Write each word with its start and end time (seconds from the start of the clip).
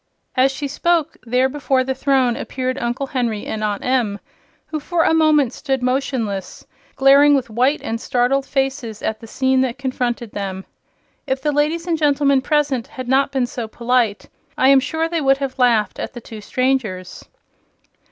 As 0.35 0.51
she 0.51 0.67
spoke, 0.67 1.15
there 1.27 1.47
before 1.47 1.83
the 1.83 1.93
throne 1.93 2.35
appeared 2.35 2.79
Uncle 2.79 3.05
Henry 3.05 3.45
and 3.45 3.63
Aunt 3.63 3.85
Em, 3.85 4.19
who 4.65 4.79
for 4.79 5.03
a 5.03 5.13
moment 5.13 5.53
stood 5.53 5.83
motionless, 5.83 6.65
glaring 6.95 7.35
with 7.35 7.51
white 7.51 7.81
and 7.83 8.01
startled 8.01 8.47
faces 8.47 9.03
at 9.03 9.19
the 9.19 9.27
scene 9.27 9.61
that 9.61 9.77
confronted 9.77 10.31
them. 10.31 10.65
If 11.27 11.39
the 11.39 11.51
ladies 11.51 11.85
and 11.85 11.99
gentlemen 11.99 12.41
present 12.41 12.87
had 12.87 13.07
not 13.07 13.31
been 13.31 13.45
so 13.45 13.67
polite 13.67 14.27
I 14.57 14.69
am 14.69 14.79
sure 14.79 15.07
they 15.07 15.21
would 15.21 15.37
have 15.37 15.59
laughed 15.59 15.99
at 15.99 16.13
the 16.13 16.21
two 16.21 16.41
strangers. 16.41 17.23